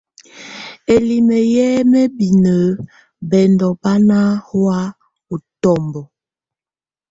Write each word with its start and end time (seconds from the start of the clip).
Ǝ́limǝ́ 0.93 1.43
yɛ́ 1.53 1.85
mǝ́binǝ́ 1.91 2.63
bɛndɔ́ 3.29 3.71
bá 3.81 3.93
ná 4.07 4.17
hɔ̀á 4.47 4.79
útɔ́mbɔ. 5.33 6.01